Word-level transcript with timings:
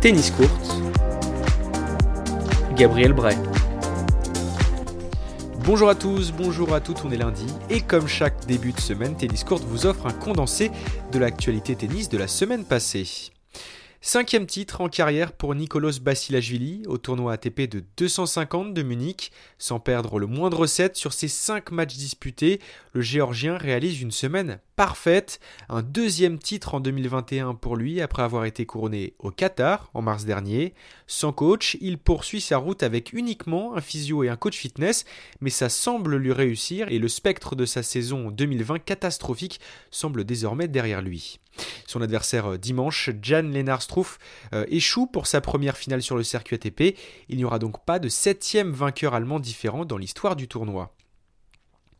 Tennis 0.00 0.30
Court, 0.30 0.46
Gabriel 2.76 3.12
Bray. 3.12 3.36
Bonjour 5.64 5.88
à 5.88 5.96
tous, 5.96 6.30
bonjour 6.30 6.72
à 6.72 6.80
toutes, 6.80 7.04
on 7.04 7.10
est 7.10 7.16
lundi 7.16 7.46
et 7.68 7.80
comme 7.80 8.06
chaque 8.06 8.46
début 8.46 8.70
de 8.70 8.80
semaine, 8.80 9.16
Tennis 9.16 9.42
Court 9.42 9.58
vous 9.58 9.86
offre 9.86 10.06
un 10.06 10.12
condensé 10.12 10.70
de 11.10 11.18
l'actualité 11.18 11.74
tennis 11.74 12.08
de 12.08 12.16
la 12.16 12.28
semaine 12.28 12.64
passée. 12.64 13.32
Cinquième 14.10 14.46
titre 14.46 14.80
en 14.80 14.88
carrière 14.88 15.32
pour 15.32 15.54
Nicolas 15.54 15.98
Basilashvili 16.00 16.84
au 16.86 16.96
tournoi 16.96 17.34
ATP 17.34 17.68
de 17.68 17.84
250 17.98 18.72
de 18.72 18.82
Munich. 18.82 19.32
Sans 19.58 19.80
perdre 19.80 20.18
le 20.18 20.26
moindre 20.26 20.66
set 20.66 20.96
sur 20.96 21.12
ses 21.12 21.28
cinq 21.28 21.70
matchs 21.72 21.94
disputés, 21.94 22.58
le 22.94 23.02
Géorgien 23.02 23.58
réalise 23.58 24.00
une 24.00 24.10
semaine 24.10 24.60
parfaite. 24.76 25.40
Un 25.68 25.82
deuxième 25.82 26.38
titre 26.38 26.74
en 26.74 26.80
2021 26.80 27.54
pour 27.54 27.76
lui 27.76 28.00
après 28.00 28.22
avoir 28.22 28.46
été 28.46 28.64
couronné 28.64 29.12
au 29.18 29.30
Qatar 29.30 29.90
en 29.92 30.00
mars 30.00 30.24
dernier. 30.24 30.72
Sans 31.06 31.34
coach, 31.34 31.76
il 31.82 31.98
poursuit 31.98 32.40
sa 32.40 32.56
route 32.56 32.82
avec 32.82 33.12
uniquement 33.12 33.76
un 33.76 33.82
physio 33.82 34.24
et 34.24 34.30
un 34.30 34.36
coach 34.36 34.56
fitness, 34.56 35.04
mais 35.42 35.50
ça 35.50 35.68
semble 35.68 36.16
lui 36.16 36.32
réussir 36.32 36.86
et 36.88 36.98
le 36.98 37.08
spectre 37.08 37.56
de 37.56 37.66
sa 37.66 37.82
saison 37.82 38.30
2020 38.30 38.78
catastrophique 38.78 39.60
semble 39.90 40.24
désormais 40.24 40.66
derrière 40.66 41.02
lui. 41.02 41.40
Son 41.86 42.00
adversaire 42.02 42.52
euh, 42.52 42.58
dimanche, 42.58 43.10
Jan 43.22 43.42
Lennart 43.42 43.82
Struff, 43.82 44.18
euh, 44.52 44.64
échoue 44.68 45.06
pour 45.06 45.26
sa 45.26 45.40
première 45.40 45.76
finale 45.76 46.02
sur 46.02 46.16
le 46.16 46.22
circuit 46.22 46.54
ATP. 46.56 46.96
Il 47.28 47.36
n'y 47.36 47.44
aura 47.44 47.58
donc 47.58 47.84
pas 47.84 47.98
de 47.98 48.08
septième 48.08 48.72
vainqueur 48.72 49.14
allemand 49.14 49.40
différent 49.40 49.84
dans 49.84 49.98
l'histoire 49.98 50.36
du 50.36 50.48
tournoi. 50.48 50.94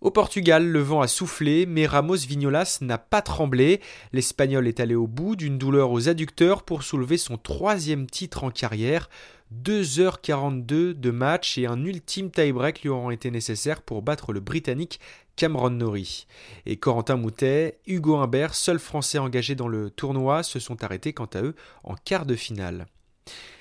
Au 0.00 0.12
Portugal, 0.12 0.64
le 0.64 0.80
vent 0.80 1.00
a 1.00 1.08
soufflé, 1.08 1.66
mais 1.66 1.84
Ramos 1.84 2.14
Vignolas 2.14 2.78
n'a 2.82 2.98
pas 2.98 3.20
tremblé. 3.20 3.80
L'Espagnol 4.12 4.68
est 4.68 4.78
allé 4.78 4.94
au 4.94 5.08
bout 5.08 5.34
d'une 5.34 5.58
douleur 5.58 5.90
aux 5.90 6.08
adducteurs 6.08 6.62
pour 6.62 6.84
soulever 6.84 7.18
son 7.18 7.36
troisième 7.36 8.06
titre 8.06 8.44
en 8.44 8.50
carrière. 8.50 9.10
2h42 9.54 10.92
de 10.92 11.10
match 11.10 11.58
et 11.58 11.66
un 11.66 11.84
ultime 11.84 12.30
tie-break 12.30 12.82
lui 12.82 12.90
auront 12.90 13.10
été 13.10 13.30
nécessaires 13.30 13.82
pour 13.82 14.02
battre 14.02 14.32
le 14.32 14.40
Britannique 14.40 15.00
Cameron 15.36 15.70
Norrie. 15.70 16.26
Et 16.66 16.76
Corentin 16.76 17.16
Moutet, 17.16 17.78
Hugo 17.86 18.16
Humbert, 18.16 18.54
seuls 18.54 18.78
Français 18.78 19.18
engagés 19.18 19.54
dans 19.54 19.68
le 19.68 19.88
tournoi, 19.88 20.42
se 20.42 20.58
sont 20.58 20.82
arrêtés 20.84 21.12
quant 21.12 21.30
à 21.32 21.42
eux 21.42 21.54
en 21.84 21.94
quart 21.94 22.26
de 22.26 22.34
finale. 22.34 22.86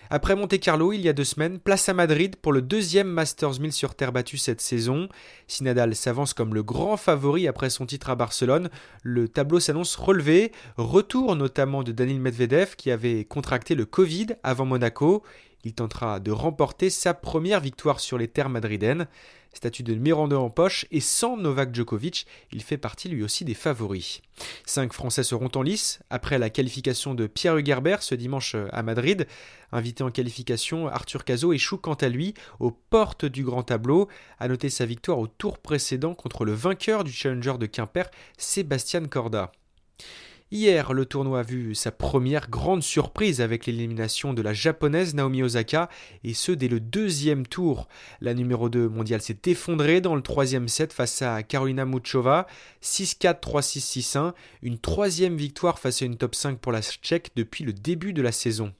Après 0.09 0.37
Monte 0.37 0.57
Carlo, 0.59 0.93
il 0.93 1.01
y 1.01 1.09
a 1.09 1.13
deux 1.13 1.25
semaines, 1.25 1.59
place 1.59 1.89
à 1.89 1.93
Madrid 1.93 2.37
pour 2.37 2.53
le 2.53 2.61
deuxième 2.61 3.09
Masters 3.09 3.59
1000 3.59 3.73
sur 3.73 3.93
terre 3.93 4.13
battue 4.13 4.37
cette 4.37 4.61
saison. 4.61 5.09
Si 5.47 5.63
Nadal 5.63 5.95
s'avance 5.95 6.33
comme 6.33 6.53
le 6.53 6.63
grand 6.63 6.95
favori 6.95 7.45
après 7.45 7.69
son 7.69 7.85
titre 7.85 8.09
à 8.09 8.15
Barcelone, 8.15 8.69
le 9.03 9.27
tableau 9.27 9.59
s'annonce 9.59 9.97
relevé. 9.97 10.53
Retour 10.77 11.35
notamment 11.35 11.83
de 11.83 11.91
Daniel 11.91 12.21
Medvedev 12.21 12.75
qui 12.77 12.89
avait 12.89 13.25
contracté 13.25 13.75
le 13.75 13.85
Covid 13.85 14.27
avant 14.43 14.65
Monaco. 14.65 15.23
Il 15.63 15.73
tentera 15.73 16.19
de 16.19 16.31
remporter 16.31 16.89
sa 16.89 17.13
première 17.13 17.59
victoire 17.59 17.99
sur 17.99 18.17
les 18.17 18.27
terres 18.27 18.49
madrilènes. 18.49 19.07
Statut 19.53 19.81
de 19.81 19.95
Miranda 19.95 20.37
en 20.37 20.51
poche 20.51 20.85
et 20.91 20.99
sans 20.99 21.35
Novak 21.35 21.73
Djokovic, 21.73 22.27
il 22.51 22.61
fait 22.61 22.77
partie 22.77 23.09
lui 23.09 23.23
aussi 23.23 23.43
des 23.43 23.55
favoris. 23.55 24.21
Cinq 24.65 24.93
Français 24.93 25.23
seront 25.23 25.49
en 25.55 25.63
lice 25.63 25.99
après 26.11 26.37
la 26.37 26.51
qualification 26.51 27.15
de 27.15 27.25
Pierre 27.25 27.57
Hugerbert 27.57 28.03
ce 28.03 28.13
dimanche 28.13 28.55
à 28.71 28.83
Madrid. 28.83 29.25
Invité 29.71 30.03
en 30.03 30.11
qualification, 30.11 30.87
Arthur 30.87 31.25
Cazot 31.25 31.53
échoue 31.53 31.77
quant 31.77 31.95
à 31.95 32.07
lui 32.07 32.35
aux 32.59 32.71
portes 32.71 33.25
du 33.25 33.43
grand 33.43 33.63
tableau. 33.63 34.07
À 34.37 34.47
noter 34.47 34.69
sa 34.69 34.85
victoire 34.85 35.17
au 35.17 35.27
tour 35.27 35.57
précédent 35.57 36.13
contre 36.13 36.45
le 36.45 36.53
vainqueur 36.53 37.03
du 37.03 37.11
Challenger 37.11 37.57
de 37.57 37.65
Quimper, 37.65 38.11
Sébastien 38.37 39.05
Corda. 39.05 39.51
Hier, 40.49 40.93
le 40.93 41.05
tournoi 41.05 41.41
a 41.41 41.43
vu 41.43 41.75
sa 41.75 41.91
première 41.91 42.49
grande 42.49 42.81
surprise 42.81 43.41
avec 43.41 43.65
l'élimination 43.65 44.33
de 44.33 44.41
la 44.41 44.53
japonaise 44.53 45.13
Naomi 45.13 45.43
Osaka, 45.43 45.89
et 46.23 46.33
ce 46.33 46.53
dès 46.53 46.69
le 46.69 46.79
deuxième 46.79 47.45
tour. 47.45 47.89
La 48.21 48.33
numéro 48.33 48.69
2 48.69 48.87
mondiale 48.87 49.21
s'est 49.21 49.41
effondrée 49.47 49.99
dans 49.99 50.15
le 50.15 50.21
troisième 50.21 50.69
set 50.69 50.93
face 50.93 51.21
à 51.21 51.43
Karolina 51.43 51.83
Muchova, 51.83 52.47
6-4, 52.81 53.41
3-6, 53.41 53.99
6-1, 54.13 54.33
une 54.61 54.79
troisième 54.79 55.35
victoire 55.35 55.79
face 55.79 56.01
à 56.01 56.05
une 56.05 56.15
top 56.15 56.33
5 56.33 56.59
pour 56.59 56.71
la 56.71 56.81
Tchèque 56.81 57.31
depuis 57.35 57.65
le 57.65 57.73
début 57.73 58.13
de 58.13 58.21
la 58.21 58.31
saison. 58.31 58.73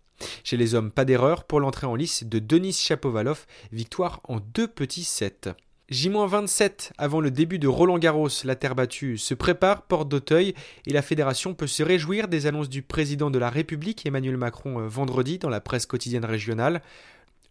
Chez 0.46 0.56
les 0.56 0.74
hommes, 0.74 0.92
pas 0.92 1.04
d'erreur 1.04 1.44
pour 1.44 1.60
l'entrée 1.60 1.86
en 1.86 1.96
lice 1.96 2.24
de 2.24 2.40
Denis 2.40 2.72
Chapovalov, 2.72 3.46
victoire 3.74 4.22
en 4.24 4.40
deux 4.40 4.70
petits 4.70 5.04
sets. 5.04 5.50
J-27 5.90 6.92
avant 6.98 7.22
le 7.22 7.32
début 7.32 7.60
de 7.60 7.68
Roland 7.70 7.98
Garros, 7.98 8.28
la 8.44 8.58
terre 8.58 8.76
battue 8.76 9.18
se 9.18 9.34
prépare, 9.34 9.84
porte 9.84 10.10
d'Auteuil, 10.10 10.54
et 10.86 10.92
la 10.92 11.02
fédération 11.02 11.54
peut 11.54 11.66
se 11.66 11.82
réjouir 11.82 12.28
des 12.28 12.46
annonces 12.46 12.68
du 12.68 12.82
président 12.82 13.32
de 13.32 13.40
la 13.40 13.50
République, 13.50 14.06
Emmanuel 14.06 14.36
Macron, 14.36 14.82
euh, 14.82 14.88
vendredi 14.88 15.38
dans 15.38 15.48
la 15.48 15.62
presse 15.62 15.86
quotidienne 15.86 16.26
régionale. 16.26 16.82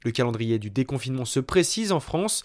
Le 0.05 0.11
calendrier 0.11 0.59
du 0.59 0.69
déconfinement 0.69 1.25
se 1.25 1.41
précise 1.41 1.93
en 1.93 2.01
France 2.01 2.43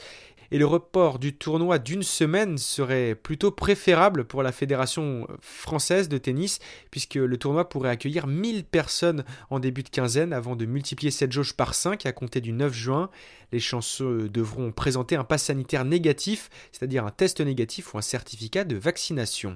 et 0.51 0.57
le 0.57 0.65
report 0.65 1.17
du 1.17 1.33
tournoi 1.33 1.79
d'une 1.79 2.03
semaine 2.03 2.57
serait 2.57 3.15
plutôt 3.15 3.51
préférable 3.51 4.25
pour 4.25 4.43
la 4.43 4.51
Fédération 4.51 5.27
française 5.39 6.09
de 6.09 6.17
tennis, 6.17 6.59
puisque 6.91 7.15
le 7.15 7.37
tournoi 7.37 7.69
pourrait 7.69 7.89
accueillir 7.89 8.27
1000 8.27 8.65
personnes 8.65 9.23
en 9.49 9.59
début 9.59 9.83
de 9.83 9.89
quinzaine 9.89 10.33
avant 10.33 10.55
de 10.55 10.65
multiplier 10.65 11.11
cette 11.11 11.31
jauge 11.31 11.53
par 11.53 11.73
5 11.73 12.05
à 12.05 12.11
compter 12.11 12.41
du 12.41 12.51
9 12.51 12.73
juin. 12.73 13.09
Les 13.51 13.59
chanceux 13.59 14.29
devront 14.29 14.71
présenter 14.71 15.15
un 15.15 15.23
pass 15.23 15.43
sanitaire 15.43 15.85
négatif, 15.85 16.49
c'est-à-dire 16.71 17.05
un 17.05 17.11
test 17.11 17.39
négatif 17.39 17.93
ou 17.93 17.97
un 17.97 18.01
certificat 18.01 18.65
de 18.65 18.75
vaccination. 18.75 19.55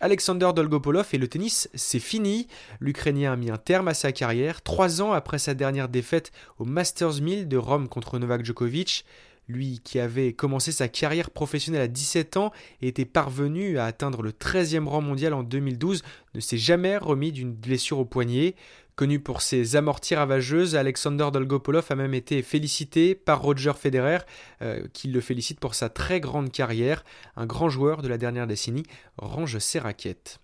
Alexander 0.00 0.50
Dolgopolov 0.54 1.08
et 1.12 1.18
le 1.18 1.26
tennis, 1.26 1.68
c'est 1.74 1.98
fini. 1.98 2.46
L'Ukrainien 2.78 3.32
a 3.32 3.36
mis 3.36 3.50
un 3.50 3.56
terme 3.56 3.88
à 3.88 3.94
sa 3.94 4.12
carrière, 4.12 4.62
trois 4.62 5.02
ans 5.02 5.10
après 5.10 5.40
sa 5.40 5.54
dernière 5.54 5.88
défaite 5.88 6.30
au 6.58 6.64
Masters 6.64 7.20
1000 7.20 7.48
de 7.48 7.56
Rome 7.56 7.88
contre 7.88 8.20
Novak 8.20 8.44
Djokovic. 8.44 9.04
Lui 9.48 9.80
qui 9.82 9.98
avait 9.98 10.32
commencé 10.34 10.72
sa 10.72 10.88
carrière 10.88 11.30
professionnelle 11.30 11.82
à 11.82 11.88
17 11.88 12.36
ans 12.36 12.52
et 12.82 12.88
était 12.88 13.04
parvenu 13.04 13.78
à 13.78 13.86
atteindre 13.86 14.22
le 14.22 14.32
13e 14.32 14.86
rang 14.86 15.00
mondial 15.00 15.32
en 15.32 15.42
2012, 15.42 16.02
ne 16.34 16.40
s'est 16.40 16.58
jamais 16.58 16.98
remis 16.98 17.32
d'une 17.32 17.52
blessure 17.52 17.98
au 17.98 18.04
poignet. 18.04 18.54
Connu 18.98 19.20
pour 19.20 19.42
ses 19.42 19.76
amorties 19.76 20.16
ravageuses, 20.16 20.74
Alexander 20.74 21.28
Dolgopolov 21.32 21.86
a 21.88 21.94
même 21.94 22.14
été 22.14 22.42
félicité 22.42 23.14
par 23.14 23.40
Roger 23.40 23.72
Federer, 23.78 24.18
euh, 24.60 24.84
qui 24.92 25.06
le 25.06 25.20
félicite 25.20 25.60
pour 25.60 25.76
sa 25.76 25.88
très 25.88 26.18
grande 26.18 26.50
carrière. 26.50 27.04
Un 27.36 27.46
grand 27.46 27.68
joueur 27.68 28.02
de 28.02 28.08
la 28.08 28.18
dernière 28.18 28.48
décennie 28.48 28.82
range 29.16 29.58
ses 29.58 29.78
raquettes. 29.78 30.40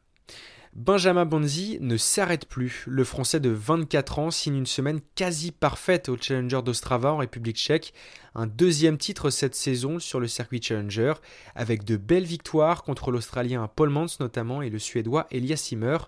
Benjamin 0.75 1.25
Bonzi 1.25 1.79
ne 1.81 1.97
s'arrête 1.97 2.47
plus. 2.47 2.83
Le 2.89 3.05
Français 3.05 3.39
de 3.39 3.51
24 3.51 4.19
ans 4.19 4.31
signe 4.33 4.57
une 4.57 4.67
semaine 4.67 4.99
quasi 5.15 5.53
parfaite 5.53 6.09
au 6.09 6.17
Challenger 6.21 6.63
d'Ostrava 6.65 7.13
en 7.13 7.19
République 7.19 7.59
tchèque. 7.59 7.95
Un 8.35 8.49
deuxième 8.49 8.99
titre 8.99 9.31
cette 9.31 9.55
saison 9.55 10.01
sur 10.01 10.19
le 10.19 10.27
circuit 10.27 10.61
Challenger, 10.61 11.15
avec 11.55 11.85
de 11.85 11.97
belles 11.97 12.25
victoires 12.25 12.83
contre 12.83 13.13
l'Australien 13.13 13.71
Paul 13.77 13.91
Mans 13.91 14.07
notamment 14.19 14.63
et 14.63 14.71
le 14.71 14.81
Suédois 14.81 15.29
Elias 15.31 15.59
Simmer. 15.59 15.99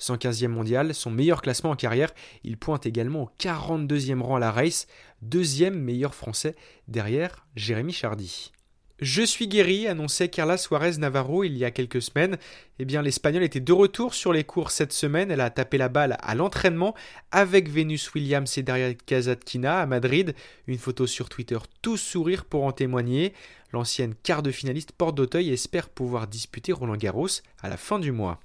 115e 0.00 0.48
mondial, 0.48 0.94
son 0.94 1.10
meilleur 1.10 1.42
classement 1.42 1.70
en 1.70 1.76
carrière, 1.76 2.12
il 2.42 2.56
pointe 2.56 2.86
également 2.86 3.24
au 3.24 3.30
42e 3.38 4.22
rang 4.22 4.36
à 4.36 4.40
la 4.40 4.50
race, 4.50 4.86
deuxième 5.20 5.78
meilleur 5.78 6.14
français 6.14 6.56
derrière 6.88 7.46
Jérémy 7.54 7.92
Chardy. 7.92 8.50
Je 8.98 9.20
suis 9.20 9.46
guéri, 9.46 9.86
annonçait 9.86 10.30
Carla 10.30 10.56
Suarez 10.56 10.96
Navarro 10.96 11.44
il 11.44 11.54
y 11.58 11.66
a 11.66 11.70
quelques 11.70 12.00
semaines. 12.00 12.38
Eh 12.78 12.86
bien, 12.86 13.02
l'Espagnol 13.02 13.42
était 13.42 13.60
de 13.60 13.72
retour 13.74 14.14
sur 14.14 14.32
les 14.32 14.42
cours 14.42 14.70
cette 14.70 14.94
semaine. 14.94 15.30
Elle 15.30 15.42
a 15.42 15.50
tapé 15.50 15.76
la 15.76 15.90
balle 15.90 16.16
à 16.22 16.34
l'entraînement 16.34 16.94
avec 17.30 17.68
Venus 17.68 18.14
Williams 18.14 18.56
et 18.56 18.62
Daria 18.62 18.94
Kazatkina 18.94 19.80
à 19.80 19.86
Madrid. 19.86 20.34
Une 20.66 20.78
photo 20.78 21.06
sur 21.06 21.28
Twitter, 21.28 21.58
tout 21.82 21.98
sourire 21.98 22.46
pour 22.46 22.64
en 22.64 22.72
témoigner. 22.72 23.34
L'ancienne 23.74 24.14
quart 24.22 24.42
de 24.42 24.50
finaliste 24.50 24.92
porte 24.92 25.14
d'Auteuil 25.14 25.50
espère 25.50 25.90
pouvoir 25.90 26.26
disputer 26.26 26.72
Roland 26.72 26.96
Garros 26.96 27.28
à 27.60 27.68
la 27.68 27.76
fin 27.76 27.98
du 27.98 28.12
mois. 28.12 28.40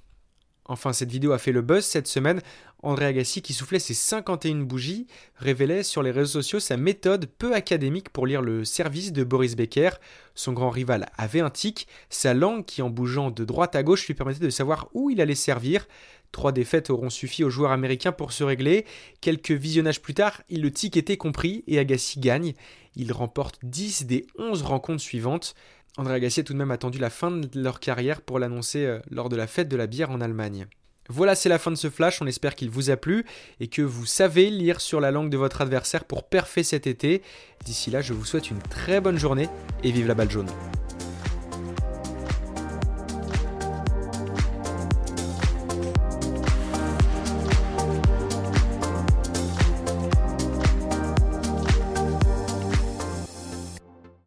Enfin, 0.72 0.94
cette 0.94 1.12
vidéo 1.12 1.32
a 1.32 1.38
fait 1.38 1.52
le 1.52 1.60
buzz 1.60 1.84
cette 1.84 2.06
semaine. 2.06 2.40
André 2.82 3.04
Agassi, 3.04 3.42
qui 3.42 3.52
soufflait 3.52 3.78
ses 3.78 3.92
51 3.92 4.62
bougies, 4.62 5.06
révélait 5.36 5.82
sur 5.82 6.02
les 6.02 6.10
réseaux 6.10 6.40
sociaux 6.40 6.60
sa 6.60 6.78
méthode 6.78 7.26
peu 7.26 7.54
académique 7.54 8.08
pour 8.08 8.26
lire 8.26 8.40
le 8.40 8.64
service 8.64 9.12
de 9.12 9.22
Boris 9.22 9.54
Becker. 9.54 9.90
Son 10.34 10.54
grand 10.54 10.70
rival 10.70 11.10
avait 11.18 11.40
un 11.40 11.50
tic, 11.50 11.86
sa 12.08 12.32
langue 12.32 12.64
qui 12.64 12.80
en 12.80 12.88
bougeant 12.88 13.30
de 13.30 13.44
droite 13.44 13.76
à 13.76 13.82
gauche 13.82 14.06
lui 14.06 14.14
permettait 14.14 14.40
de 14.40 14.48
savoir 14.48 14.88
où 14.94 15.10
il 15.10 15.20
allait 15.20 15.34
servir. 15.34 15.86
Trois 16.32 16.52
défaites 16.52 16.88
auront 16.88 17.10
suffi 17.10 17.44
aux 17.44 17.50
joueurs 17.50 17.72
américains 17.72 18.12
pour 18.12 18.32
se 18.32 18.42
régler. 18.42 18.86
Quelques 19.20 19.50
visionnages 19.50 20.00
plus 20.00 20.14
tard, 20.14 20.40
le 20.50 20.70
tic 20.70 20.96
était 20.96 21.18
compris 21.18 21.64
et 21.66 21.78
Agassi 21.78 22.18
gagne. 22.18 22.54
Il 22.96 23.12
remporte 23.12 23.58
10 23.62 24.06
des 24.06 24.26
11 24.38 24.62
rencontres 24.62 25.02
suivantes. 25.02 25.54
André 25.98 26.14
Agassi 26.14 26.40
a 26.40 26.42
tout 26.42 26.54
de 26.54 26.58
même 26.58 26.70
attendu 26.70 26.98
la 26.98 27.10
fin 27.10 27.30
de 27.30 27.48
leur 27.54 27.78
carrière 27.78 28.22
pour 28.22 28.38
l'annoncer 28.38 28.86
euh, 28.86 28.98
lors 29.10 29.28
de 29.28 29.36
la 29.36 29.46
fête 29.46 29.68
de 29.68 29.76
la 29.76 29.86
bière 29.86 30.10
en 30.10 30.20
Allemagne. 30.20 30.66
Voilà, 31.08 31.34
c'est 31.34 31.48
la 31.48 31.58
fin 31.58 31.70
de 31.70 31.76
ce 31.76 31.90
flash, 31.90 32.22
on 32.22 32.26
espère 32.26 32.54
qu'il 32.54 32.70
vous 32.70 32.90
a 32.90 32.96
plu 32.96 33.26
et 33.60 33.66
que 33.66 33.82
vous 33.82 34.06
savez 34.06 34.48
lire 34.50 34.80
sur 34.80 35.00
la 35.00 35.10
langue 35.10 35.30
de 35.30 35.36
votre 35.36 35.60
adversaire 35.60 36.04
pour 36.04 36.28
perfer 36.28 36.62
cet 36.62 36.86
été. 36.86 37.22
D'ici 37.64 37.90
là, 37.90 38.00
je 38.00 38.14
vous 38.14 38.24
souhaite 38.24 38.50
une 38.50 38.62
très 38.62 39.00
bonne 39.00 39.18
journée 39.18 39.48
et 39.82 39.90
vive 39.90 40.06
la 40.06 40.14
balle 40.14 40.30
jaune. 40.30 40.48